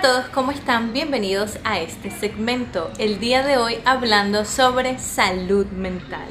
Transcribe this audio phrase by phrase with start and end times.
[0.00, 0.94] todos, ¿cómo están?
[0.94, 2.90] Bienvenidos a este segmento.
[2.96, 6.26] El día de hoy hablando sobre salud mental.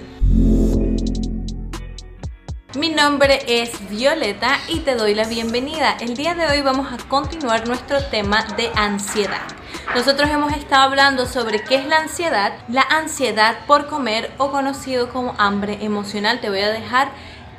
[2.75, 5.95] Mi nombre es Violeta y te doy la bienvenida.
[5.99, 9.47] El día de hoy vamos a continuar nuestro tema de ansiedad.
[9.93, 15.09] Nosotros hemos estado hablando sobre qué es la ansiedad, la ansiedad por comer o conocido
[15.09, 16.39] como hambre emocional.
[16.41, 17.11] Te voy a dejar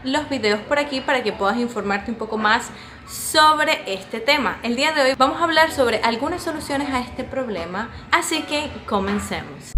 [0.02, 2.70] los videos por aquí para que puedas informarte un poco más
[3.10, 4.60] sobre este tema.
[4.62, 8.70] El día de hoy vamos a hablar sobre algunas soluciones a este problema, así que
[8.87, 9.73] comencemos.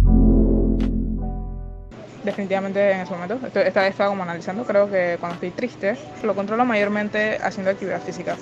[2.23, 6.35] Definitivamente en ese momento, esta vez estaba como analizando, creo que cuando estoy triste lo
[6.35, 8.37] controlo mayormente haciendo actividad física.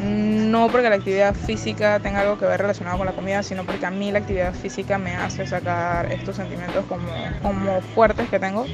[0.00, 3.84] No porque la actividad física tenga algo que ver relacionado con la comida, sino porque
[3.84, 7.08] a mí la actividad física me hace sacar estos sentimientos como,
[7.42, 8.64] como fuertes que tengo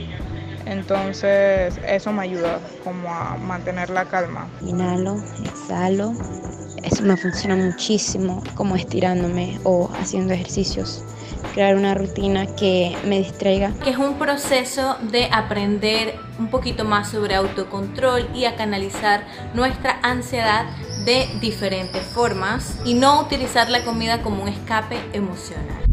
[0.68, 4.46] entonces eso me ayuda como a mantener la calma.
[4.60, 6.12] Inhalo, exhalo.
[6.82, 11.02] Eso me funciona muchísimo como estirándome o haciendo ejercicios.
[11.54, 13.72] Crear una rutina que me distraiga.
[13.82, 19.98] Que es un proceso de aprender un poquito más sobre autocontrol y a canalizar nuestra
[20.02, 20.66] ansiedad
[21.04, 25.84] de diferentes formas y no utilizar la comida como un escape emocional.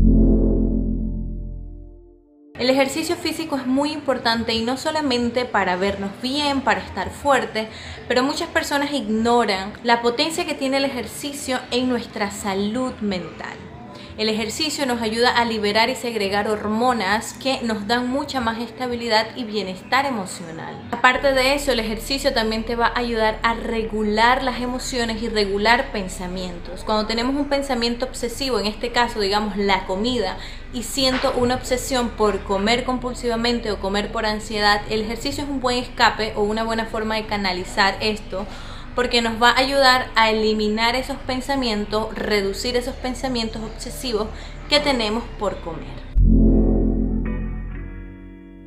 [2.58, 7.68] El ejercicio físico es muy importante y no solamente para vernos bien, para estar fuertes,
[8.08, 13.75] pero muchas personas ignoran la potencia que tiene el ejercicio en nuestra salud mental.
[14.18, 19.28] El ejercicio nos ayuda a liberar y segregar hormonas que nos dan mucha más estabilidad
[19.36, 20.74] y bienestar emocional.
[20.92, 25.28] Aparte de eso, el ejercicio también te va a ayudar a regular las emociones y
[25.28, 26.86] regular pensamientos.
[26.86, 30.38] Cuando tenemos un pensamiento obsesivo, en este caso digamos la comida,
[30.72, 35.60] y siento una obsesión por comer compulsivamente o comer por ansiedad, el ejercicio es un
[35.60, 38.48] buen escape o una buena forma de canalizar esto
[38.96, 44.28] porque nos va a ayudar a eliminar esos pensamientos, reducir esos pensamientos obsesivos
[44.70, 46.05] que tenemos por comer.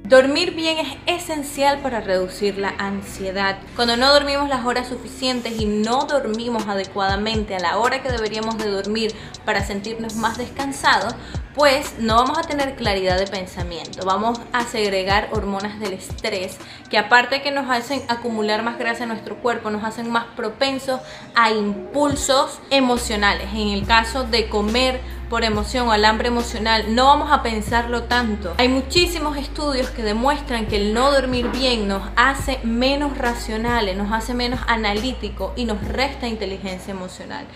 [0.09, 3.59] Dormir bien es esencial para reducir la ansiedad.
[3.77, 8.57] Cuando no dormimos las horas suficientes y no dormimos adecuadamente a la hora que deberíamos
[8.57, 9.15] de dormir
[9.45, 11.15] para sentirnos más descansados,
[11.55, 16.57] pues no vamos a tener claridad de pensamiento, vamos a segregar hormonas del estrés
[16.89, 21.03] que aparte que nos hacen acumular más grasa en nuestro cuerpo, nos hacen más propensos
[21.35, 23.49] a impulsos emocionales.
[23.53, 28.05] En el caso de comer por emoción o al hambre emocional, no vamos a pensarlo
[28.05, 28.55] tanto.
[28.59, 34.13] Hay muchísimos estudios que demuestran que el no dormir bien nos hace menos racionales, nos
[34.13, 37.47] hace menos analíticos y nos resta inteligencia emocional.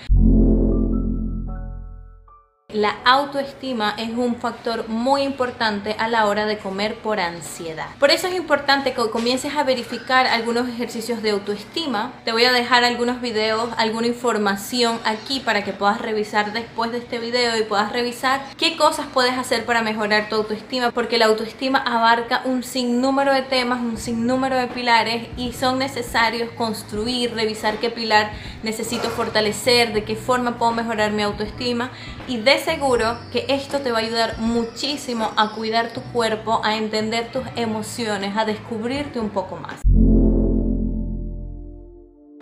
[2.73, 7.89] La autoestima es un factor muy importante a la hora de comer por ansiedad.
[7.99, 12.13] Por eso es importante que comiences a verificar algunos ejercicios de autoestima.
[12.25, 16.99] Te voy a dejar algunos videos, alguna información aquí para que puedas revisar después de
[16.99, 21.27] este video y puedas revisar qué cosas puedes hacer para mejorar tu autoestima, porque la
[21.27, 27.77] autoestima abarca un sinnúmero de temas, un sinnúmero de pilares y son necesarios construir, revisar
[27.81, 31.91] qué pilar necesito fortalecer, de qué forma puedo mejorar mi autoestima
[32.29, 37.31] y seguro que esto te va a ayudar muchísimo a cuidar tu cuerpo, a entender
[37.33, 39.81] tus emociones, a descubrirte un poco más.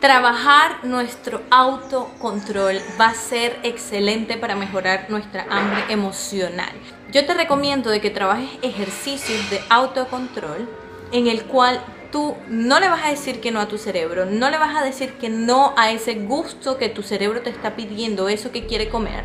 [0.01, 6.73] Trabajar nuestro autocontrol va a ser excelente para mejorar nuestra hambre emocional.
[7.13, 10.69] Yo te recomiendo de que trabajes ejercicios de autocontrol
[11.13, 14.51] en el cual tú no le vas a decir que no a tu cerebro, no
[14.51, 18.29] le vas a decir que no a ese gusto que tu cerebro te está pidiendo,
[18.29, 19.25] eso que quiere comer,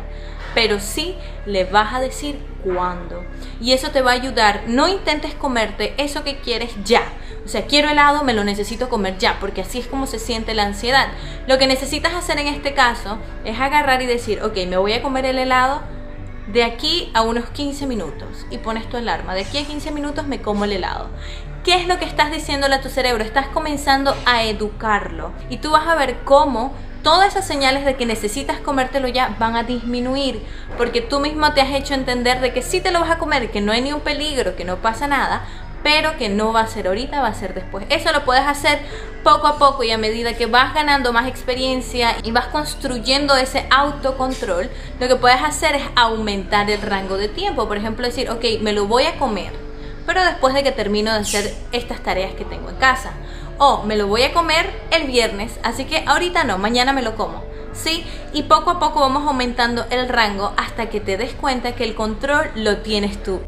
[0.56, 3.22] pero sí le vas a decir cuándo.
[3.60, 4.62] Y eso te va a ayudar.
[4.66, 7.02] No intentes comerte eso que quieres ya.
[7.44, 10.54] O sea, quiero helado, me lo necesito comer ya, porque así es como se siente
[10.54, 11.08] la ansiedad.
[11.46, 15.02] Lo que necesitas hacer en este caso es agarrar y decir, ok, me voy a
[15.02, 15.82] comer el helado
[16.46, 19.34] de aquí a unos 15 minutos y pones tu alarma.
[19.34, 21.10] De aquí a 15 minutos me como el helado.
[21.64, 23.22] ¿Qué es lo que estás diciéndole a tu cerebro?
[23.22, 26.72] Estás comenzando a educarlo y tú vas a ver cómo
[27.06, 30.42] todas esas señales de que necesitas comértelo ya van a disminuir
[30.76, 33.52] porque tú mismo te has hecho entender de que sí te lo vas a comer,
[33.52, 35.44] que no hay ni un peligro, que no pasa nada,
[35.84, 37.86] pero que no va a ser ahorita, va a ser después.
[37.90, 38.80] Eso lo puedes hacer
[39.22, 43.68] poco a poco y a medida que vas ganando más experiencia y vas construyendo ese
[43.70, 44.68] autocontrol,
[44.98, 47.68] lo que puedes hacer es aumentar el rango de tiempo.
[47.68, 49.52] Por ejemplo, decir, ok, me lo voy a comer,
[50.06, 53.12] pero después de que termino de hacer estas tareas que tengo en casa
[53.58, 57.16] o me lo voy a comer el viernes, así que ahorita no, mañana me lo
[57.16, 57.44] como.
[57.72, 58.06] ¿Sí?
[58.32, 61.94] Y poco a poco vamos aumentando el rango hasta que te des cuenta que el
[61.94, 63.42] control lo tienes tú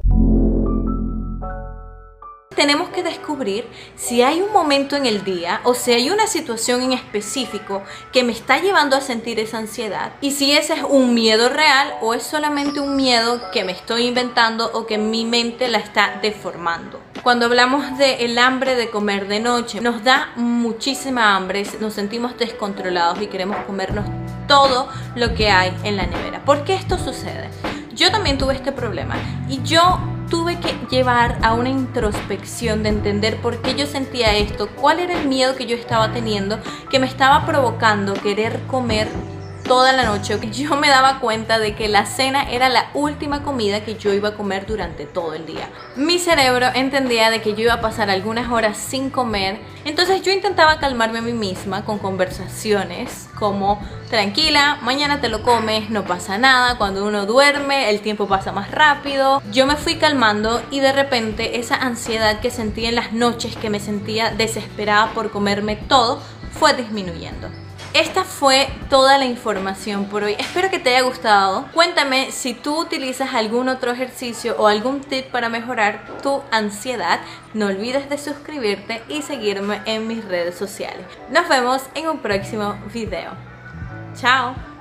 [2.58, 6.82] tenemos que descubrir si hay un momento en el día o si hay una situación
[6.82, 11.14] en específico que me está llevando a sentir esa ansiedad y si ese es un
[11.14, 15.69] miedo real o es solamente un miedo que me estoy inventando o que mi mente
[15.69, 17.00] la está deformando.
[17.22, 23.22] Cuando hablamos el hambre de comer de noche, nos da muchísima hambre, nos sentimos descontrolados
[23.22, 24.04] y queremos comernos
[24.49, 26.44] todo lo que hay en la nevera.
[26.44, 27.50] ¿Por qué esto sucede?
[27.94, 29.14] Yo también tuve este problema
[29.49, 34.69] y yo tuve que llevar a una introspección de entender por qué yo sentía esto,
[34.69, 36.58] cuál era el miedo que yo estaba teniendo
[36.90, 39.08] que me estaba provocando querer comer
[39.64, 40.38] toda la noche.
[40.50, 44.30] Yo me daba cuenta de que la cena era la última comida que yo iba
[44.30, 45.69] a comer durante todo el día.
[45.94, 50.31] Mi cerebro entendía de que yo iba a pasar algunas horas sin comer, entonces yo
[50.32, 53.81] intentaba calmarme a mí misma con conversaciones como
[54.11, 58.70] tranquila, mañana te lo comes, no pasa nada, cuando uno duerme el tiempo pasa más
[58.70, 59.43] rápido.
[59.50, 63.70] Yo me fui calmando y de repente esa ansiedad que sentía en las noches, que
[63.70, 66.20] me sentía desesperada por comerme todo,
[66.52, 67.49] fue disminuyendo.
[67.98, 70.36] Esta fue toda la información por hoy.
[70.38, 71.66] Espero que te haya gustado.
[71.74, 77.18] Cuéntame si tú utilizas algún otro ejercicio o algún tip para mejorar tu ansiedad.
[77.54, 81.04] No olvides de suscribirte y seguirme en mis redes sociales.
[81.32, 83.32] Nos vemos en un próximo video.
[84.14, 84.77] Chao.